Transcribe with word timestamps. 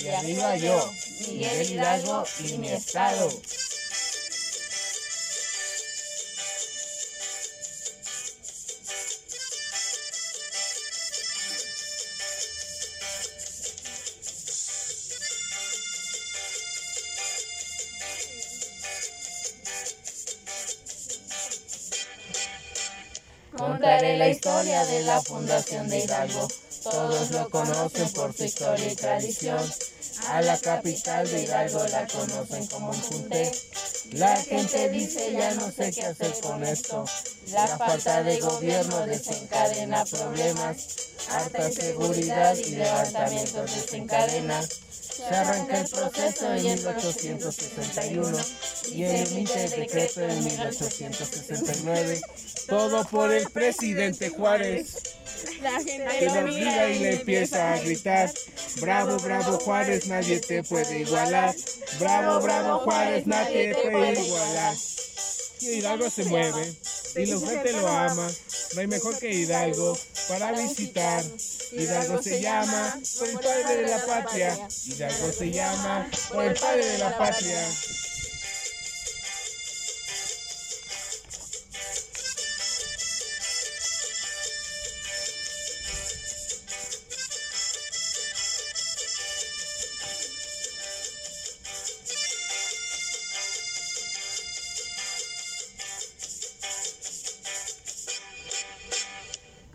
y 0.00 0.08
arriba 0.08 0.56
yo, 0.56 0.92
Miguel 1.28 1.70
Hidalgo 1.70 2.24
y 2.44 2.58
mi 2.58 2.68
estado. 2.68 3.30
Contaré 23.58 24.16
la 24.16 24.28
historia 24.28 24.86
de 24.86 25.02
la 25.02 25.20
fundación 25.20 25.88
de 25.88 26.04
Hidalgo. 26.04 26.46
Todos 26.84 27.32
lo 27.32 27.50
conocen 27.50 28.08
por 28.12 28.32
su 28.32 28.44
historia 28.44 28.92
y 28.92 28.94
tradición. 28.94 29.58
A 30.28 30.40
la 30.42 30.56
capital 30.58 31.28
de 31.28 31.42
Hidalgo 31.42 31.84
la 31.88 32.06
conocen 32.06 32.66
como 32.68 32.90
un 32.90 33.00
junte. 33.00 33.50
La 34.12 34.36
gente 34.36 34.88
dice 34.90 35.32
ya 35.32 35.54
no 35.54 35.72
sé 35.72 35.90
qué 35.90 36.06
hacer 36.06 36.32
con 36.40 36.62
esto. 36.62 37.04
La 37.50 37.66
falta 37.66 38.22
de 38.22 38.38
gobierno 38.38 39.04
desencadena 39.06 40.04
problemas. 40.04 40.76
Harta 41.28 41.70
seguridad 41.72 42.56
y 42.56 42.76
levantamientos 42.76 43.74
desencadena. 43.74 44.60
Se 45.18 45.34
arranca 45.34 45.80
el 45.80 45.88
proceso 45.88 46.54
en 46.54 46.62
1861 46.62 48.38
y 48.92 49.02
emite 49.02 49.64
el 49.64 49.70
decreto 49.70 50.20
en 50.20 50.44
1869. 50.44 52.20
Todo 52.68 53.04
por 53.04 53.32
el 53.32 53.50
presidente 53.50 54.28
Juárez. 54.28 55.16
La 55.60 55.72
gente 55.82 56.26
lo 56.26 56.42
mira 56.42 56.88
y 56.88 56.98
le 57.00 57.14
empieza 57.14 57.74
a 57.74 57.80
gritar. 57.80 58.30
Bravo, 58.80 59.18
bravo 59.18 59.58
Juárez, 59.58 60.06
nadie 60.06 60.38
te 60.38 60.62
puede 60.62 61.00
igualar. 61.00 61.52
Bravo, 61.98 62.40
bravo 62.40 62.78
Juárez, 62.84 63.26
nadie 63.26 63.74
te 63.74 63.90
puede 63.90 64.24
igualar. 64.24 64.74
Y 65.60 65.68
Hidalgo 65.70 66.08
se 66.10 66.24
mueve 66.26 66.76
y 67.18 67.26
la 67.26 67.38
gente 67.38 67.72
lo 67.72 67.88
ama. 67.88 68.30
No 68.74 68.80
hay 68.80 68.86
mejor 68.86 69.18
que 69.18 69.30
Hidalgo 69.30 69.98
para 70.28 70.52
visitar. 70.52 71.24
Hidalgo 71.72 72.22
se 72.22 72.40
llama 72.40 72.98
por 73.18 73.28
el 73.28 73.38
padre 73.38 73.76
de 73.76 73.88
la 73.88 74.06
patria. 74.06 74.68
Hidalgo 74.86 75.32
se 75.32 75.50
llama 75.50 76.10
por 76.30 76.44
el 76.44 76.54
padre 76.54 76.86
de 76.86 76.98
la 76.98 77.18
patria. 77.18 77.68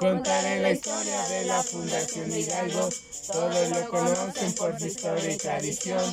Contaré 0.03 0.59
la 0.59 0.71
historia 0.71 1.27
de 1.29 1.45
la 1.45 1.63
Fundación 1.63 2.29
Hidalgo. 2.29 2.89
Todos 3.31 3.69
lo 3.69 3.89
conocen 3.89 4.51
por 4.51 4.77
su 4.77 4.87
historia 4.87 5.31
y 5.31 5.37
tradición. 5.37 6.03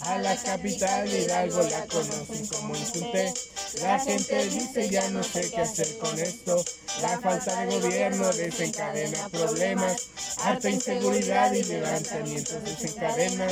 A 0.00 0.16
la 0.16 0.34
capital 0.34 1.06
de 1.10 1.20
Hidalgo 1.24 1.62
la 1.64 1.84
conocen 1.84 2.46
como 2.46 2.74
Insunte. 2.74 3.34
La 3.82 4.00
gente 4.00 4.48
dice 4.48 4.88
ya 4.88 5.10
no 5.10 5.22
sé 5.22 5.50
qué 5.50 5.60
hacer 5.60 5.98
con 5.98 6.18
esto. 6.18 6.64
La 7.02 7.20
falta 7.20 7.66
de 7.66 7.80
gobierno 7.80 8.32
desencadena 8.32 9.28
problemas. 9.28 10.08
Harta 10.38 10.70
inseguridad 10.70 11.52
y 11.52 11.64
levantamientos 11.64 12.64
desencadena. 12.64 13.46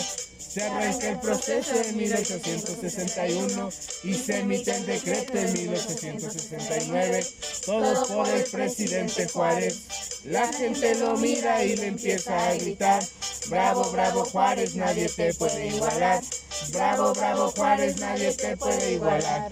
Se 0.53 0.63
arranca 0.63 1.09
el 1.09 1.19
proceso 1.19 1.81
en 1.81 1.97
1861 1.97 3.71
y 4.05 4.13
se 4.13 4.41
emite 4.41 4.77
el 4.77 4.85
decreto 4.85 5.39
en 5.39 5.51
1869. 5.51 7.27
Todo 7.65 8.07
por 8.07 8.29
el 8.29 8.45
presidente 8.45 9.29
Juárez. 9.29 9.82
La 10.25 10.53
gente 10.53 10.95
lo 10.97 11.17
mira 11.17 11.65
y 11.65 11.77
le 11.77 11.89
empieza 11.89 12.49
a 12.49 12.55
gritar. 12.55 13.03
Bravo, 13.49 13.91
bravo 13.91 14.25
Juárez, 14.25 14.75
nadie 14.77 15.09
te 15.09 15.35
puede 15.35 15.67
igualar. 15.67 16.23
Bravo, 16.71 17.13
bravo 17.13 17.51
Juárez, 17.51 17.97
nadie 17.97 18.33
te 18.33 18.57
puede 18.57 18.93
igualar. 18.93 19.51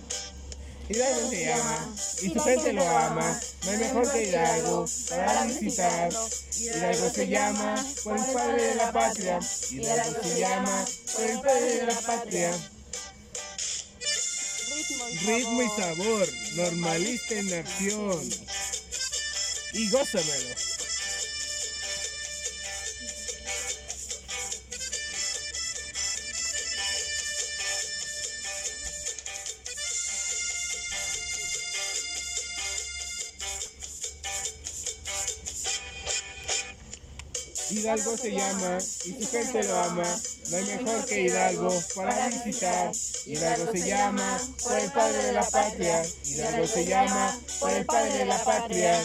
Hidalgo 0.91 1.31
se 1.31 1.45
llama 1.45 1.95
y 2.23 2.31
su 2.31 2.41
gente 2.41 2.73
lo 2.73 2.89
ama. 2.89 3.41
No 3.65 3.71
hay 3.71 3.79
mejor 3.79 4.11
que 4.11 4.25
Hidalgo 4.25 4.87
para 5.09 5.45
visitar. 5.45 6.13
Hidalgo 6.59 7.11
se 7.11 7.29
llama 7.29 7.87
por 8.03 8.19
el 8.19 8.25
padre 8.33 8.63
de 8.63 8.75
la 8.75 8.93
patria. 8.93 9.41
Hidalgo 9.71 10.23
se 10.23 10.41
llama 10.41 10.85
por 11.15 11.25
el 11.25 11.41
padre 11.41 11.75
de 11.77 11.87
la 11.87 12.01
patria. 12.01 12.53
Ritmo 15.27 15.63
y 15.63 15.69
sabor, 15.81 16.29
normalista 16.57 17.35
en 17.35 17.55
acción. 17.55 18.31
Y 19.73 19.89
gózamelo. 19.89 20.55
Hidalgo 37.71 38.17
se 38.17 38.33
llama 38.33 38.79
y 39.05 39.13
su 39.13 39.31
gente 39.31 39.63
lo 39.63 39.79
ama. 39.79 40.03
No 40.51 40.57
hay 40.57 40.65
mejor 40.65 41.07
que 41.07 41.23
Hidalgo 41.23 41.83
para 41.95 42.29
visitar. 42.29 42.91
Hidalgo 43.27 43.73
se 43.73 43.87
llama 43.87 44.41
por 44.63 44.79
el 44.79 44.91
padre 44.91 45.23
de 45.23 45.33
la 45.33 45.49
patria. 45.49 46.03
Hidalgo 46.25 46.67
se 46.67 46.85
llama 46.85 47.39
por 47.61 47.71
el 47.71 47.87
padre 47.87 48.19
de 48.19 48.25
la 48.25 48.43
patria. 48.43 49.05